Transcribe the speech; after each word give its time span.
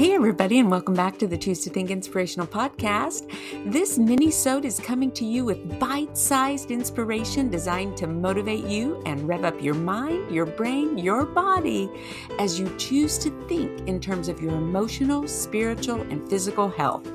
Hey, 0.00 0.14
everybody, 0.14 0.58
and 0.60 0.70
welcome 0.70 0.94
back 0.94 1.18
to 1.18 1.26
the 1.26 1.36
Choose 1.36 1.62
to 1.64 1.68
Think 1.68 1.90
Inspirational 1.90 2.46
Podcast. 2.46 3.30
This 3.70 3.98
mini 3.98 4.30
sode 4.30 4.64
is 4.64 4.80
coming 4.80 5.10
to 5.12 5.26
you 5.26 5.44
with 5.44 5.78
bite 5.78 6.16
sized 6.16 6.70
inspiration 6.70 7.50
designed 7.50 7.98
to 7.98 8.06
motivate 8.06 8.64
you 8.64 9.02
and 9.04 9.28
rev 9.28 9.44
up 9.44 9.62
your 9.62 9.74
mind, 9.74 10.34
your 10.34 10.46
brain, 10.46 10.96
your 10.96 11.26
body 11.26 11.90
as 12.38 12.58
you 12.58 12.74
choose 12.78 13.18
to 13.18 13.46
think 13.46 13.86
in 13.86 14.00
terms 14.00 14.28
of 14.28 14.40
your 14.40 14.54
emotional, 14.54 15.28
spiritual, 15.28 16.00
and 16.00 16.26
physical 16.30 16.70
health. 16.70 17.06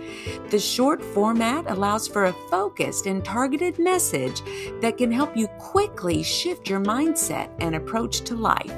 The 0.52 0.60
short 0.60 1.04
format 1.04 1.65
allows 1.68 2.07
for 2.07 2.25
a 2.25 2.33
focused 2.52 3.07
and 3.07 3.25
targeted 3.25 3.79
message 3.79 4.43
that 4.82 5.00
can 5.00 5.11
help 5.11 5.36
you 5.36 5.47
quickly 5.57 6.21
shift 6.21 6.70
your 6.70 6.82
mindset 6.82 7.50
and 7.57 7.74
approach 7.74 8.21
to 8.25 8.36
life. 8.36 8.71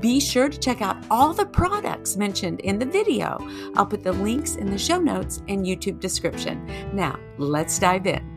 Be 0.00 0.18
sure 0.18 0.48
to 0.48 0.58
check 0.58 0.82
out 0.82 0.96
all 1.08 1.32
the 1.32 1.46
products 1.46 2.16
mentioned 2.16 2.58
in 2.58 2.80
the 2.80 2.86
video 2.86 3.43
I'll 3.76 3.86
put 3.86 4.02
the 4.02 4.12
links 4.12 4.56
in 4.56 4.70
the 4.70 4.78
show 4.78 5.00
notes 5.00 5.42
and 5.48 5.64
YouTube 5.64 6.00
description. 6.00 6.64
Now, 6.92 7.18
let's 7.38 7.78
dive 7.78 8.06
in. 8.06 8.34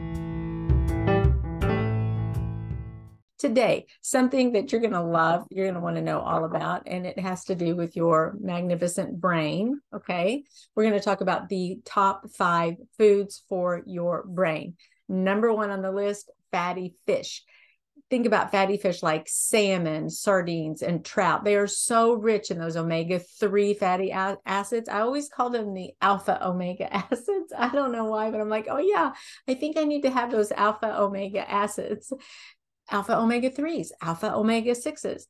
Today, 3.39 3.85
something 4.01 4.53
that 4.53 4.71
you're 4.71 4.81
going 4.81 4.93
to 4.93 5.01
love, 5.01 5.45
you're 5.51 5.65
going 5.65 5.75
to 5.75 5.81
want 5.81 5.95
to 5.95 6.01
know 6.01 6.19
all 6.19 6.43
about, 6.43 6.83
and 6.87 7.05
it 7.05 7.19
has 7.19 7.45
to 7.45 7.55
do 7.55 7.75
with 7.75 7.95
your 7.95 8.35
magnificent 8.39 9.21
brain. 9.21 9.79
Okay. 9.93 10.43
We're 10.75 10.83
going 10.83 10.97
to 10.97 11.05
talk 11.05 11.21
about 11.21 11.47
the 11.47 11.79
top 11.85 12.29
five 12.31 12.77
foods 12.97 13.43
for 13.47 13.83
your 13.85 14.25
brain. 14.27 14.75
Number 15.07 15.53
one 15.53 15.69
on 15.69 15.83
the 15.83 15.91
list 15.91 16.31
fatty 16.51 16.95
fish 17.05 17.43
think 18.09 18.25
about 18.25 18.51
fatty 18.51 18.77
fish 18.77 19.03
like 19.03 19.27
salmon, 19.27 20.09
sardines, 20.09 20.81
and 20.81 21.03
trout. 21.03 21.43
They 21.43 21.55
are 21.55 21.67
so 21.67 22.13
rich 22.13 22.51
in 22.51 22.57
those 22.57 22.77
omega 22.77 23.19
3 23.19 23.73
fatty 23.73 24.11
acids. 24.11 24.89
I 24.89 25.01
always 25.01 25.29
call 25.29 25.49
them 25.49 25.73
the 25.73 25.91
alpha 26.01 26.45
omega 26.45 26.93
acids. 27.11 27.53
I 27.57 27.69
don't 27.69 27.91
know 27.91 28.05
why, 28.05 28.31
but 28.31 28.39
I'm 28.39 28.49
like, 28.49 28.67
oh, 28.69 28.79
yeah, 28.79 29.13
I 29.47 29.53
think 29.53 29.77
I 29.77 29.83
need 29.83 30.01
to 30.01 30.11
have 30.11 30.31
those 30.31 30.51
alpha 30.51 30.99
omega 30.99 31.49
acids, 31.49 32.13
alpha 32.89 33.17
omega 33.17 33.49
3s, 33.49 33.89
alpha 34.01 34.33
omega 34.33 34.71
6s 34.71 35.23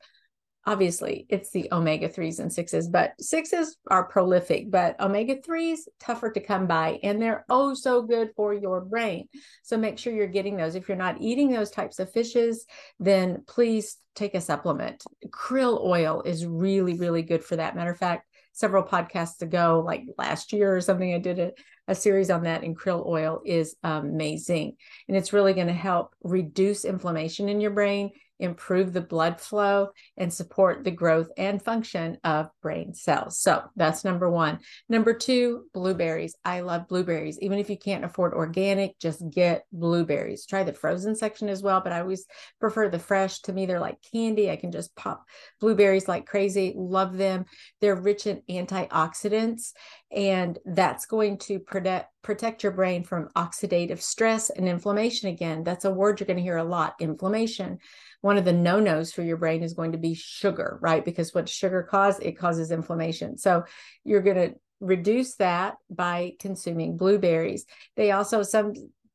obviously 0.68 1.26
it's 1.30 1.50
the 1.52 1.70
omega 1.72 2.10
3s 2.10 2.40
and 2.40 2.52
6s 2.52 2.92
but 2.92 3.14
6s 3.22 3.70
are 3.90 4.04
prolific 4.04 4.70
but 4.70 5.00
omega 5.00 5.38
3s 5.38 5.80
tougher 5.98 6.30
to 6.30 6.42
come 6.42 6.68
by 6.68 7.00
and 7.04 7.22
they're 7.22 7.46
oh 7.50 7.74
so 7.74 8.02
good 8.02 8.32
for 8.36 8.54
your 8.54 8.82
brain. 8.82 9.28
So 9.64 9.78
make 9.78 9.98
sure 9.98 10.14
you're 10.14 10.28
getting 10.28 10.58
those. 10.58 10.76
If 10.76 10.90
you're 10.90 10.98
not 10.98 11.22
eating 11.22 11.50
those 11.50 11.72
types 11.72 12.00
of 12.00 12.12
fishes 12.12 12.66
then 13.00 13.44
please 13.48 13.98
take 14.14 14.36
a 14.36 14.42
supplement. 14.42 15.04
Krill 15.30 15.82
oil 15.84 16.22
is 16.24 16.46
really 16.46 16.96
really 16.96 17.22
good 17.22 17.44
for 17.44 17.56
that. 17.56 17.76
Matter 17.76 17.92
of 17.92 17.98
fact 17.98 18.28
several 18.52 18.84
podcasts 18.84 19.42
ago 19.42 19.82
like 19.86 20.04
last 20.18 20.52
year 20.52 20.76
or 20.76 20.82
something 20.82 21.14
i 21.14 21.20
did 21.20 21.38
a, 21.38 21.52
a 21.88 21.94
series 21.94 22.32
on 22.32 22.42
that 22.42 22.64
and 22.64 22.78
krill 22.78 23.06
oil 23.06 23.40
is 23.46 23.76
amazing. 23.84 24.76
And 25.08 25.16
it's 25.16 25.32
really 25.32 25.54
going 25.54 25.68
to 25.68 25.74
help 25.74 26.14
reduce 26.24 26.84
inflammation 26.84 27.48
in 27.48 27.62
your 27.62 27.72
brain 27.72 28.12
improve 28.40 28.94
the 28.94 29.02
blood 29.02 29.40
flow, 29.40 29.90
and 30.18 30.34
support 30.34 30.84
the 30.84 30.92
growth 30.92 31.30
and 31.38 31.62
function 31.62 32.18
of 32.24 32.50
brain 32.62 32.94
cells. 32.94 33.40
So 33.40 33.64
that's 33.76 34.04
number 34.04 34.30
one. 34.30 34.60
Number 34.90 35.14
two, 35.14 35.66
blueberries. 35.74 36.36
I 36.44 36.62
love 36.62 36.88
blueberries. 36.88 37.40
Even 37.42 37.60
if 37.60 37.70
you 37.70 37.78
can't 37.78 38.06
afford 38.06 38.34
organic, 38.34 39.00
just 39.00 39.28
get 39.30 39.66
blueberries. 39.72 40.46
Try 40.46 40.64
the 40.64 40.74
frozen 40.74 41.16
section 41.16 41.50
as 41.50 41.62
well, 41.64 41.82
but 41.82 41.94
I 41.94 42.02
always 42.02 42.26
prefer 42.60 42.90
the 42.90 43.00
fresh. 43.00 43.42
To 43.42 43.54
me, 43.54 43.66
they're 43.66 43.80
like 43.80 43.98
candy. 44.12 44.50
I 44.50 44.56
can 44.56 44.72
just 44.72 44.96
pop 44.96 45.24
blueberries 45.60 46.08
like 46.08 46.26
crazy. 46.26 46.74
Love 46.76 47.18
them. 47.18 47.46
They're 47.82 47.96
rich 47.96 48.28
in 48.28 48.42
antioxidants, 48.50 49.74
and 50.12 50.58
that's 50.66 51.06
going 51.06 51.38
to 51.40 51.60
protect 51.60 52.12
protect 52.24 52.62
your 52.62 52.74
brain 52.74 53.04
from 53.04 53.30
oxidative 53.38 54.02
stress 54.02 54.50
and 54.50 54.68
inflammation 54.68 55.30
again 55.30 55.64
that's 55.64 55.86
a 55.86 55.92
word 55.92 56.20
you're 56.20 56.28
going 56.28 56.36
to 56.36 56.44
hear 56.44 56.58
a 56.58 56.64
lot 56.64 56.94
inflammation 57.00 57.78
one 58.22 58.38
of 58.38 58.46
the 58.46 58.54
no-nos 58.54 59.12
for 59.12 59.22
your 59.22 59.38
brain 59.38 59.64
is 59.64 59.74
going 59.74 59.92
to 59.92 59.98
be 59.98 60.14
sugar, 60.14 60.80
right? 60.82 61.06
Because 61.06 61.34
what 61.34 61.48
sugar 61.48 61.84
cause? 61.84 62.20
It 62.20 62.38
causes 62.38 62.72
inflammation. 62.72 63.38
So 63.38 63.64
you're 64.04 64.22
going 64.22 64.38
to 64.38 64.56
reduce 64.80 65.36
that 65.36 65.76
by 65.90 66.34
consuming 66.40 66.98
blueberries. 66.98 67.66
They 67.96 68.12
also 68.12 68.44
some 68.44 68.74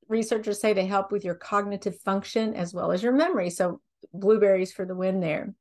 researchers 0.09 0.61
say 0.61 0.73
they 0.73 0.87
help 0.87 1.11
with 1.11 1.25
your 1.25 1.35
cognitive 1.35 1.99
function 2.01 2.55
as 2.55 2.75
well 2.75 2.93
as 2.93 3.03
your 3.03 3.13
memory. 3.13 3.51
So 3.51 3.81
blueberries 4.13 4.73
for 4.73 4.85
the 4.85 4.95
win 4.95 5.21
there. 5.21 5.55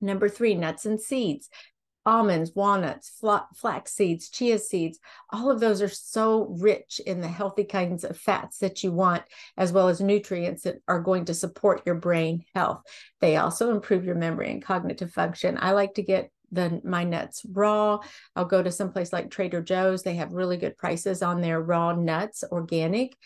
Number 0.00 0.28
three, 0.28 0.54
nuts 0.54 0.86
and 0.86 1.00
seeds 1.00 1.48
almonds, 2.06 2.52
walnuts, 2.54 3.20
flax 3.54 3.92
seeds, 3.92 4.30
chia 4.30 4.58
seeds, 4.58 4.98
all 5.30 5.50
of 5.50 5.60
those 5.60 5.82
are 5.82 5.88
so 5.88 6.46
rich 6.60 7.00
in 7.04 7.20
the 7.20 7.28
healthy 7.28 7.64
kinds 7.64 8.04
of 8.04 8.16
fats 8.16 8.58
that 8.58 8.82
you 8.82 8.92
want, 8.92 9.24
as 9.58 9.72
well 9.72 9.88
as 9.88 10.00
nutrients 10.00 10.62
that 10.62 10.76
are 10.86 11.00
going 11.00 11.24
to 11.24 11.34
support 11.34 11.82
your 11.84 11.96
brain 11.96 12.44
health. 12.54 12.82
They 13.20 13.36
also 13.36 13.72
improve 13.72 14.04
your 14.04 14.14
memory 14.14 14.50
and 14.52 14.62
cognitive 14.62 15.12
function. 15.12 15.58
I 15.60 15.72
like 15.72 15.94
to 15.94 16.02
get 16.02 16.30
the 16.52 16.80
my 16.84 17.04
nuts 17.04 17.44
raw. 17.50 17.98
I'll 18.36 18.44
go 18.44 18.62
to 18.62 18.70
some 18.70 18.92
place 18.92 19.12
like 19.12 19.30
Trader 19.30 19.62
Joe's. 19.62 20.02
They 20.02 20.14
have 20.14 20.32
really 20.32 20.56
good 20.56 20.78
prices 20.78 21.22
on 21.22 21.40
their 21.40 21.60
raw 21.60 21.92
nuts, 21.92 22.44
organic. 22.50 23.16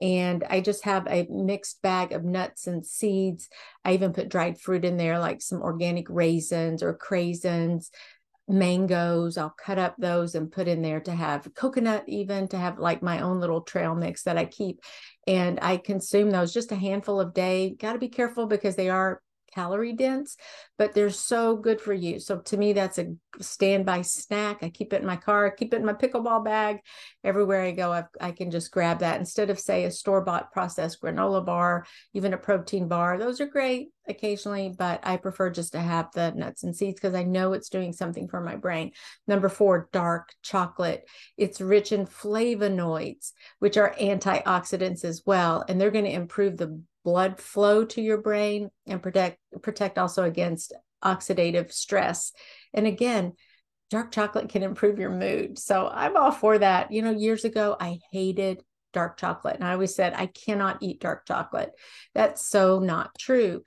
And 0.00 0.44
I 0.48 0.60
just 0.60 0.84
have 0.84 1.06
a 1.06 1.26
mixed 1.30 1.82
bag 1.82 2.12
of 2.12 2.24
nuts 2.24 2.66
and 2.66 2.84
seeds. 2.84 3.48
I 3.84 3.92
even 3.92 4.12
put 4.12 4.28
dried 4.28 4.58
fruit 4.58 4.84
in 4.84 4.96
there, 4.96 5.18
like 5.18 5.42
some 5.42 5.60
organic 5.60 6.08
raisins 6.08 6.82
or 6.82 6.96
craisins, 6.96 7.90
mangoes. 8.50 9.38
I'll 9.38 9.54
cut 9.58 9.78
up 9.78 9.94
those 9.98 10.34
and 10.34 10.50
put 10.52 10.68
in 10.68 10.82
there 10.82 11.00
to 11.00 11.12
have 11.12 11.52
coconut, 11.54 12.04
even 12.06 12.48
to 12.48 12.58
have 12.58 12.78
like 12.78 13.02
my 13.02 13.20
own 13.20 13.40
little 13.40 13.62
trail 13.62 13.94
mix 13.94 14.24
that 14.24 14.36
I 14.36 14.44
keep. 14.44 14.80
And 15.26 15.58
I 15.62 15.76
consume 15.76 16.30
those 16.30 16.52
just 16.52 16.72
a 16.72 16.76
handful 16.76 17.20
of 17.20 17.34
day. 17.34 17.76
Got 17.78 17.94
to 17.94 17.98
be 17.98 18.08
careful 18.08 18.46
because 18.46 18.76
they 18.76 18.88
are 18.88 19.22
calorie 19.52 19.92
dense, 19.92 20.36
but 20.78 20.94
they're 20.94 21.10
so 21.10 21.56
good 21.56 21.80
for 21.80 21.92
you. 21.92 22.20
So 22.20 22.38
to 22.38 22.56
me, 22.56 22.72
that's 22.72 22.98
a 22.98 23.14
standby 23.40 24.02
snack. 24.02 24.58
I 24.62 24.70
keep 24.70 24.92
it 24.92 25.00
in 25.00 25.06
my 25.06 25.16
car, 25.16 25.46
I 25.46 25.50
keep 25.50 25.74
it 25.74 25.78
in 25.78 25.86
my 25.86 25.92
pickleball 25.92 26.44
bag. 26.44 26.80
Everywhere 27.24 27.62
I 27.62 27.72
go, 27.72 27.92
I've, 27.92 28.08
i 28.20 28.32
can 28.32 28.50
just 28.50 28.70
grab 28.70 29.00
that 29.00 29.18
instead 29.18 29.50
of, 29.50 29.58
say, 29.58 29.84
a 29.84 29.90
store 29.90 30.22
bought 30.22 30.52
processed 30.52 31.02
granola 31.02 31.44
bar, 31.44 31.86
even 32.14 32.34
a 32.34 32.38
protein 32.38 32.88
bar. 32.88 33.18
Those 33.18 33.40
are 33.40 33.46
great 33.46 33.88
occasionally, 34.08 34.74
but 34.76 35.00
I 35.02 35.16
prefer 35.16 35.50
just 35.50 35.72
to 35.72 35.80
have 35.80 36.10
the 36.12 36.32
nuts 36.32 36.64
and 36.64 36.76
seeds 36.76 37.00
because 37.00 37.14
I 37.14 37.22
know 37.22 37.52
it's 37.52 37.68
doing 37.68 37.92
something 37.92 38.28
for 38.28 38.40
my 38.40 38.56
brain. 38.56 38.92
Number 39.26 39.48
four, 39.48 39.88
dark 39.92 40.34
chocolate. 40.42 41.08
It's 41.36 41.60
rich 41.60 41.92
in 41.92 42.06
flavonoids, 42.06 43.32
which 43.58 43.76
are 43.76 43.94
antioxidants 44.00 45.04
as 45.04 45.22
well, 45.24 45.64
and 45.68 45.80
they're 45.80 45.90
going 45.90 46.04
to 46.04 46.10
improve 46.12 46.56
the 46.56 46.82
blood 47.04 47.40
flow 47.40 47.84
to 47.84 48.00
your 48.00 48.18
brain 48.18 48.70
and 48.86 49.02
protect 49.02 49.38
protect 49.62 49.98
also 49.98 50.24
against 50.24 50.72
oxidative 51.02 51.72
stress. 51.72 52.32
And 52.74 52.86
again, 52.86 53.32
dark 53.90 54.12
chocolate 54.12 54.48
can 54.48 54.62
improve 54.62 54.98
your 54.98 55.10
mood. 55.10 55.58
So 55.58 55.88
I'm 55.92 56.16
all 56.16 56.30
for 56.30 56.58
that. 56.58 56.92
You 56.92 57.02
know, 57.02 57.10
years 57.10 57.44
ago 57.44 57.76
I 57.78 57.98
hated 58.12 58.62
dark 58.92 59.16
chocolate 59.18 59.54
and 59.56 59.64
I 59.64 59.72
always 59.72 59.94
said 59.94 60.14
I 60.14 60.26
cannot 60.26 60.78
eat 60.82 61.00
dark 61.00 61.26
chocolate. 61.26 61.70
That's 62.14 62.46
so 62.46 62.78
not 62.80 63.16
true 63.18 63.62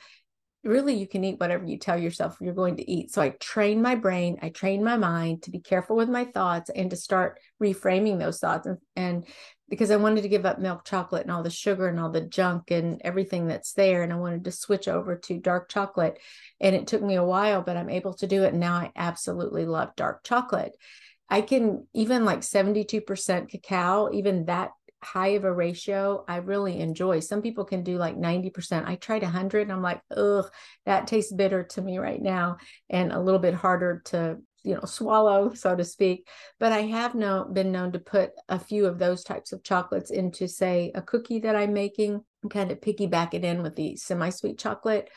really 0.63 0.93
you 0.93 1.07
can 1.07 1.23
eat 1.23 1.39
whatever 1.39 1.65
you 1.65 1.77
tell 1.77 1.97
yourself 1.97 2.37
you're 2.39 2.53
going 2.53 2.77
to 2.77 2.89
eat. 2.89 3.11
So 3.11 3.21
I 3.21 3.29
train 3.29 3.81
my 3.81 3.95
brain, 3.95 4.39
I 4.41 4.49
train 4.49 4.83
my 4.83 4.97
mind 4.97 5.43
to 5.43 5.51
be 5.51 5.59
careful 5.59 5.95
with 5.95 6.09
my 6.09 6.25
thoughts 6.25 6.69
and 6.69 6.89
to 6.89 6.95
start 6.95 7.39
reframing 7.61 8.19
those 8.19 8.39
thoughts. 8.39 8.65
And, 8.65 8.77
and 8.95 9.25
because 9.69 9.91
I 9.91 9.97
wanted 9.97 10.21
to 10.21 10.29
give 10.29 10.45
up 10.45 10.59
milk 10.59 10.85
chocolate 10.85 11.23
and 11.23 11.31
all 11.31 11.43
the 11.43 11.49
sugar 11.49 11.87
and 11.87 11.99
all 11.99 12.11
the 12.11 12.21
junk 12.21 12.71
and 12.71 13.01
everything 13.03 13.47
that's 13.47 13.73
there. 13.73 14.03
And 14.03 14.13
I 14.13 14.17
wanted 14.17 14.45
to 14.45 14.51
switch 14.51 14.87
over 14.87 15.17
to 15.17 15.39
dark 15.39 15.69
chocolate. 15.69 16.19
And 16.61 16.75
it 16.75 16.87
took 16.87 17.01
me 17.01 17.15
a 17.15 17.23
while, 17.23 17.61
but 17.61 17.75
I'm 17.75 17.89
able 17.89 18.13
to 18.15 18.27
do 18.27 18.43
it. 18.43 18.51
And 18.51 18.59
now 18.59 18.75
I 18.75 18.91
absolutely 18.95 19.65
love 19.65 19.95
dark 19.95 20.23
chocolate. 20.23 20.73
I 21.29 21.41
can 21.41 21.87
even 21.93 22.25
like 22.25 22.41
72% 22.41 23.49
cacao, 23.49 24.11
even 24.13 24.45
that 24.45 24.71
high 25.03 25.29
of 25.29 25.43
a 25.43 25.53
ratio 25.53 26.23
I 26.27 26.37
really 26.37 26.79
enjoy. 26.79 27.19
Some 27.19 27.41
people 27.41 27.65
can 27.65 27.83
do 27.83 27.97
like 27.97 28.17
90%. 28.17 28.87
I 28.87 28.95
tried 28.95 29.23
100 29.23 29.63
and 29.63 29.71
I'm 29.71 29.81
like, 29.81 30.01
ugh, 30.15 30.49
that 30.85 31.07
tastes 31.07 31.33
bitter 31.33 31.63
to 31.63 31.81
me 31.81 31.97
right 31.97 32.21
now 32.21 32.57
and 32.89 33.11
a 33.11 33.19
little 33.19 33.39
bit 33.39 33.53
harder 33.53 34.01
to 34.05 34.37
you 34.63 34.75
know 34.75 34.85
swallow 34.85 35.53
so 35.53 35.75
to 35.75 35.83
speak 35.83 36.27
but 36.59 36.71
i 36.71 36.81
have 36.81 37.15
no, 37.15 37.45
been 37.51 37.71
known 37.71 37.91
to 37.91 37.99
put 37.99 38.31
a 38.49 38.57
few 38.57 38.85
of 38.85 38.97
those 38.97 39.23
types 39.23 39.51
of 39.51 39.63
chocolates 39.63 40.09
into 40.09 40.47
say 40.47 40.91
a 40.95 41.01
cookie 41.01 41.39
that 41.39 41.55
i'm 41.55 41.73
making 41.73 42.23
kind 42.49 42.71
of 42.71 42.79
piggyback 42.79 43.33
it 43.33 43.43
in 43.43 43.61
with 43.61 43.75
the 43.75 43.95
semi-sweet 43.95 44.57
chocolate 44.57 45.09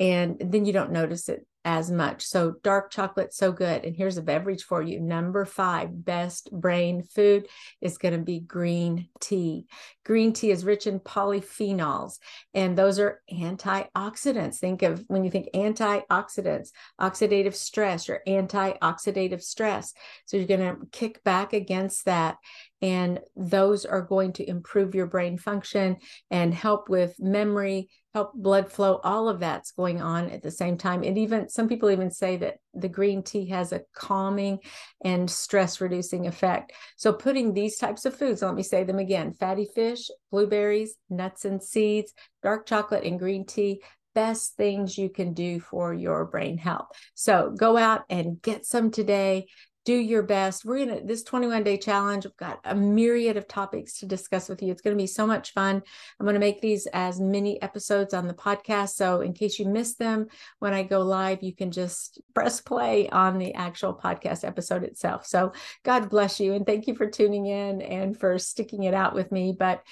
and 0.00 0.36
then 0.40 0.64
you 0.64 0.72
don't 0.72 0.92
notice 0.92 1.28
it 1.28 1.46
as 1.66 1.90
much. 1.90 2.24
So, 2.24 2.54
dark 2.62 2.92
chocolate, 2.92 3.34
so 3.34 3.50
good. 3.50 3.84
And 3.84 3.94
here's 3.94 4.16
a 4.16 4.22
beverage 4.22 4.62
for 4.62 4.80
you. 4.80 5.00
Number 5.00 5.44
five, 5.44 6.04
best 6.04 6.48
brain 6.52 7.02
food 7.02 7.48
is 7.80 7.98
going 7.98 8.14
to 8.14 8.20
be 8.20 8.38
green 8.38 9.08
tea. 9.20 9.66
Green 10.04 10.32
tea 10.32 10.52
is 10.52 10.64
rich 10.64 10.86
in 10.86 11.00
polyphenols, 11.00 12.18
and 12.54 12.78
those 12.78 13.00
are 13.00 13.20
antioxidants. 13.32 14.58
Think 14.58 14.82
of 14.82 15.04
when 15.08 15.24
you 15.24 15.30
think 15.30 15.48
antioxidants, 15.54 16.68
oxidative 17.00 17.54
stress 17.54 18.08
or 18.08 18.22
antioxidative 18.28 19.42
stress. 19.42 19.92
So, 20.24 20.36
you're 20.36 20.46
going 20.46 20.60
to 20.60 20.86
kick 20.92 21.24
back 21.24 21.52
against 21.52 22.04
that 22.04 22.36
and 22.82 23.20
those 23.34 23.84
are 23.84 24.02
going 24.02 24.32
to 24.34 24.48
improve 24.48 24.94
your 24.94 25.06
brain 25.06 25.38
function 25.38 25.96
and 26.30 26.52
help 26.52 26.88
with 26.88 27.14
memory 27.18 27.88
help 28.16 28.32
blood 28.32 28.72
flow 28.72 28.98
all 29.04 29.28
of 29.28 29.40
that's 29.40 29.72
going 29.72 30.00
on 30.00 30.30
at 30.30 30.42
the 30.42 30.50
same 30.50 30.78
time. 30.78 31.02
And 31.02 31.18
even 31.18 31.50
some 31.50 31.68
people 31.68 31.90
even 31.90 32.10
say 32.10 32.38
that 32.38 32.56
the 32.72 32.88
green 32.88 33.22
tea 33.22 33.46
has 33.50 33.72
a 33.72 33.82
calming 33.94 34.60
and 35.04 35.30
stress 35.30 35.82
reducing 35.82 36.26
effect. 36.26 36.72
So 36.96 37.12
putting 37.12 37.52
these 37.52 37.76
types 37.76 38.06
of 38.06 38.16
foods 38.16 38.40
let 38.40 38.54
me 38.54 38.62
say 38.62 38.84
them 38.84 38.98
again 38.98 39.34
fatty 39.34 39.68
fish 39.74 40.08
blueberries 40.30 40.94
nuts 41.10 41.44
and 41.44 41.62
seeds 41.62 42.14
dark 42.42 42.66
chocolate 42.66 43.04
and 43.04 43.18
green 43.18 43.44
tea 43.44 43.82
best 44.14 44.56
things 44.56 44.96
you 44.96 45.10
can 45.10 45.34
do 45.34 45.60
for 45.60 45.92
your 45.92 46.24
brain 46.24 46.56
health. 46.56 46.86
So 47.14 47.54
go 47.56 47.76
out 47.76 48.04
and 48.08 48.40
get 48.40 48.64
some 48.64 48.90
today 48.90 49.46
do 49.86 49.94
your 49.94 50.24
best. 50.24 50.64
We're 50.64 50.84
going 50.84 51.00
to, 51.00 51.06
this 51.06 51.22
21 51.22 51.62
day 51.62 51.78
challenge, 51.78 52.26
I've 52.26 52.36
got 52.36 52.58
a 52.64 52.74
myriad 52.74 53.36
of 53.36 53.46
topics 53.46 54.00
to 54.00 54.06
discuss 54.06 54.48
with 54.48 54.60
you. 54.60 54.72
It's 54.72 54.82
going 54.82 54.96
to 54.96 55.02
be 55.02 55.06
so 55.06 55.26
much 55.26 55.52
fun. 55.52 55.80
I'm 56.18 56.26
going 56.26 56.34
to 56.34 56.40
make 56.40 56.60
these 56.60 56.86
as 56.92 57.20
mini 57.20 57.62
episodes 57.62 58.12
on 58.12 58.26
the 58.26 58.34
podcast. 58.34 58.90
So, 58.90 59.20
in 59.20 59.32
case 59.32 59.58
you 59.58 59.66
miss 59.66 59.94
them 59.94 60.26
when 60.58 60.74
I 60.74 60.82
go 60.82 61.00
live, 61.00 61.42
you 61.42 61.54
can 61.54 61.70
just 61.70 62.20
press 62.34 62.60
play 62.60 63.08
on 63.08 63.38
the 63.38 63.54
actual 63.54 63.94
podcast 63.94 64.44
episode 64.44 64.82
itself. 64.82 65.24
So, 65.24 65.52
God 65.84 66.10
bless 66.10 66.40
you. 66.40 66.52
And 66.54 66.66
thank 66.66 66.88
you 66.88 66.96
for 66.96 67.08
tuning 67.08 67.46
in 67.46 67.80
and 67.80 68.18
for 68.18 68.38
sticking 68.38 68.82
it 68.82 68.92
out 68.92 69.14
with 69.14 69.30
me. 69.30 69.56
But 69.56 69.82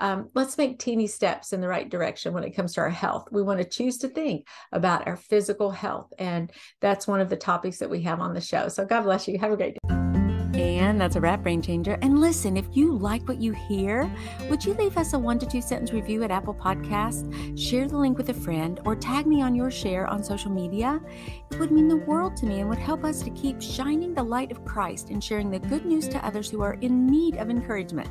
um, 0.00 0.30
let's 0.34 0.58
make 0.58 0.78
teeny 0.78 1.06
steps 1.06 1.52
in 1.52 1.60
the 1.60 1.68
right 1.68 1.88
direction 1.88 2.32
when 2.32 2.44
it 2.44 2.56
comes 2.56 2.74
to 2.74 2.80
our 2.80 2.90
health. 2.90 3.28
We 3.30 3.42
want 3.42 3.58
to 3.60 3.68
choose 3.68 3.98
to 3.98 4.08
think 4.08 4.46
about 4.72 5.06
our 5.06 5.16
physical 5.16 5.70
health. 5.70 6.12
And 6.18 6.50
that's 6.80 7.06
one 7.06 7.20
of 7.20 7.28
the 7.28 7.36
topics 7.36 7.78
that 7.78 7.90
we 7.90 8.02
have 8.02 8.20
on 8.20 8.34
the 8.34 8.40
show. 8.40 8.68
So 8.68 8.84
God 8.84 9.02
bless 9.02 9.28
you. 9.28 9.38
Have 9.38 9.52
a 9.52 9.56
great 9.56 9.74
day. 9.74 9.79
And 10.60 11.00
that's 11.00 11.16
a 11.16 11.20
wrap, 11.22 11.42
Brain 11.42 11.62
Changer. 11.62 11.98
And 12.02 12.20
listen, 12.20 12.54
if 12.54 12.66
you 12.72 12.92
like 12.92 13.26
what 13.26 13.40
you 13.40 13.52
hear, 13.52 14.10
would 14.50 14.62
you 14.62 14.74
leave 14.74 14.98
us 14.98 15.14
a 15.14 15.18
one 15.18 15.38
to 15.38 15.46
two 15.46 15.62
sentence 15.62 15.90
review 15.90 16.22
at 16.22 16.30
Apple 16.30 16.52
Podcasts? 16.52 17.24
Share 17.58 17.88
the 17.88 17.96
link 17.96 18.18
with 18.18 18.28
a 18.28 18.34
friend 18.34 18.78
or 18.84 18.94
tag 18.94 19.26
me 19.26 19.40
on 19.40 19.54
your 19.54 19.70
share 19.70 20.06
on 20.06 20.22
social 20.22 20.50
media. 20.50 21.00
It 21.50 21.58
would 21.58 21.70
mean 21.70 21.88
the 21.88 21.96
world 21.96 22.36
to 22.36 22.46
me 22.46 22.60
and 22.60 22.68
would 22.68 22.78
help 22.78 23.04
us 23.04 23.22
to 23.22 23.30
keep 23.30 23.62
shining 23.62 24.12
the 24.12 24.22
light 24.22 24.52
of 24.52 24.62
Christ 24.66 25.08
and 25.08 25.24
sharing 25.24 25.50
the 25.50 25.58
good 25.60 25.86
news 25.86 26.06
to 26.08 26.22
others 26.26 26.50
who 26.50 26.60
are 26.60 26.74
in 26.74 27.06
need 27.06 27.36
of 27.36 27.48
encouragement. 27.48 28.10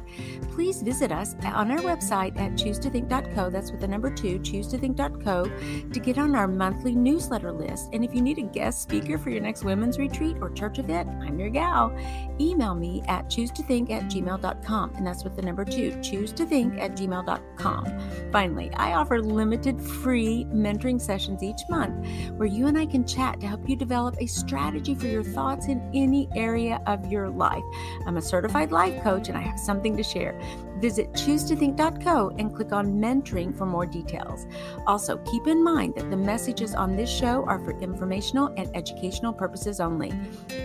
Please 0.52 0.82
visit 0.82 1.12
us 1.12 1.36
on 1.44 1.70
our 1.70 1.80
website 1.80 2.36
at 2.40 2.54
choosetothink.co. 2.54 3.52
That's 3.52 3.72
with 3.72 3.82
the 3.82 3.88
number 3.88 4.10
two, 4.10 4.40
choosetothink.co, 4.40 5.46
to 5.92 6.00
get 6.00 6.18
on 6.18 6.34
our 6.34 6.48
monthly 6.48 6.96
newsletter 6.96 7.52
list. 7.52 7.90
And 7.94 8.04
if 8.04 8.16
you 8.16 8.22
need 8.22 8.40
a 8.40 8.44
guest 8.44 8.82
speaker 8.82 9.20
for 9.20 9.30
your 9.30 9.42
next 9.42 9.64
women's 9.64 10.00
retreat 10.00 10.38
or 10.42 10.50
church 10.50 10.80
event, 10.80 11.10
I'm 11.22 11.38
your 11.38 11.50
gal 11.50 11.96
email 12.40 12.76
me 12.76 13.04
at 13.08 13.30
choose 13.30 13.52
to 13.52 13.64
think 13.64 13.90
at 13.90 14.04
gmail.com. 14.04 14.96
And 14.96 15.06
that's 15.06 15.24
with 15.24 15.36
the 15.36 15.42
number 15.42 15.66
two, 15.66 16.00
choose 16.02 16.32
to 16.34 16.46
think 16.46 16.80
at 16.80 16.92
gmail.com. 16.92 18.32
Finally, 18.32 18.72
I 18.76 18.94
offer 18.94 19.22
limited 19.22 19.82
free 19.82 20.46
mentoring 20.46 21.00
sessions 21.00 21.44
each 21.44 21.62
month 21.70 22.08
where 22.38 22.48
you 22.48 22.68
and 22.68 22.78
I 22.78 22.86
can 22.86 23.06
chat 23.06 23.40
to 23.42 23.48
help 23.48 23.68
you 23.68 23.76
develop 23.76 24.16
a 24.20 24.26
strategy 24.26 24.96
for 24.96 25.08
your 25.08 25.24
thoughts 25.24 25.68
in 25.68 25.90
any 25.94 26.30
area 26.36 26.82
of 26.88 27.12
your 27.12 27.30
life. 27.30 27.64
I'm 28.06 28.18
a 28.18 28.22
certified 28.22 28.72
life 28.72 29.02
coach 29.04 29.30
and 29.30 29.38
I 29.38 29.42
have 29.42 29.60
something 29.60 29.96
to 29.98 30.04
share. 30.04 30.40
Visit 30.80 31.12
choosetothink.co 31.14 32.36
and 32.38 32.56
click 32.56 32.72
on 32.72 32.94
mentoring 32.94 33.58
for 33.58 33.66
more 33.66 33.86
details. 33.86 34.48
Also, 34.88 35.18
keep 35.20 35.48
in 35.48 35.64
mind 35.64 35.96
that 35.96 36.10
the 36.10 36.18
messages 36.18 36.74
on 36.74 36.96
this 36.96 37.10
show 37.10 37.44
are 37.46 37.60
for 37.60 37.78
informational 37.80 38.54
and 38.58 38.70
educational 38.76 39.34
purposes 39.34 39.80
only. 39.80 40.14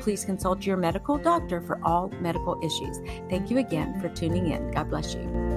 Please 0.01 0.25
consult 0.25 0.65
your 0.67 0.77
medical 0.77 1.19
doctor 1.19 1.61
for 1.61 1.81
all 1.85 2.09
medical 2.21 2.59
issues. 2.65 3.01
Thank 3.29 3.51
you 3.51 3.59
again 3.59 4.01
for 4.01 4.09
tuning 4.09 4.51
in. 4.51 4.71
God 4.71 4.91
bless 4.91 5.15
you. 5.15 5.54